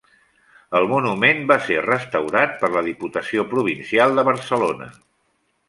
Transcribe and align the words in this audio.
El 0.79 0.87
monument 0.93 1.43
va 1.51 1.57
ser 1.65 1.77
restaurat 1.87 2.57
per 2.63 2.71
la 2.77 2.85
Diputació 2.89 3.47
Provincial 3.55 4.17
de 4.21 4.27
Barcelona. 4.33 4.93